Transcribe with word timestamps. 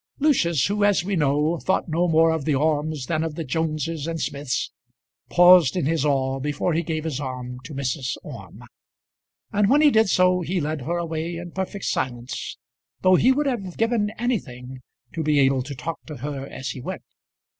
Lucius, 0.17 0.65
who 0.65 0.83
as 0.83 1.03
we 1.03 1.15
know 1.15 1.59
thought 1.59 1.87
no 1.87 2.07
more 2.07 2.31
of 2.31 2.43
the 2.45 2.55
Ormes 2.55 3.05
than 3.05 3.23
of 3.23 3.35
the 3.35 3.43
Joneses 3.43 4.07
and 4.07 4.19
Smiths, 4.19 4.71
paused 5.29 5.75
in 5.75 5.85
his 5.85 6.03
awe 6.03 6.39
before 6.39 6.73
he 6.73 6.81
gave 6.81 7.03
his 7.03 7.19
arm 7.19 7.59
to 7.65 7.75
Mrs. 7.75 8.17
Orme; 8.23 8.63
and 9.51 9.69
when 9.69 9.81
he 9.81 9.91
did 9.91 10.09
so 10.09 10.41
he 10.41 10.59
led 10.59 10.81
her 10.81 10.97
away 10.97 11.35
in 11.35 11.51
perfect 11.51 11.85
silence, 11.85 12.57
though 13.01 13.13
he 13.13 13.31
would 13.31 13.45
have 13.45 13.77
given 13.77 14.09
anything 14.17 14.79
to 15.13 15.21
be 15.21 15.39
able 15.39 15.61
to 15.61 15.75
talk 15.75 16.03
to 16.07 16.17
her 16.17 16.47
as 16.47 16.69
he 16.69 16.81
went. 16.81 17.03